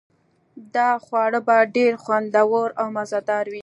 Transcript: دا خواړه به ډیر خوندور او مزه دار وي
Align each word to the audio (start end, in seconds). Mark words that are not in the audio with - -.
دا 0.75 0.89
خواړه 1.05 1.39
به 1.47 1.57
ډیر 1.75 1.93
خوندور 2.03 2.67
او 2.79 2.87
مزه 2.95 3.19
دار 3.29 3.45
وي 3.51 3.59